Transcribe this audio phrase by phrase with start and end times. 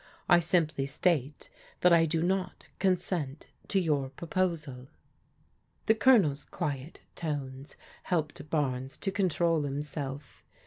[0.27, 1.51] I simply state
[1.81, 4.87] that I do not consent to your pro posal."
[5.85, 7.75] The Colonel's quiet tones
[8.05, 10.43] helped Barnes to control himself.